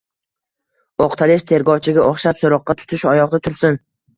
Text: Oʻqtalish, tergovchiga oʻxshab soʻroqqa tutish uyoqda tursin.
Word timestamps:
Oʻqtalish, 1.05 1.45
tergovchiga 1.53 2.07
oʻxshab 2.09 2.43
soʻroqqa 2.45 2.77
tutish 2.83 3.07
uyoqda 3.15 3.45
tursin. 3.51 3.83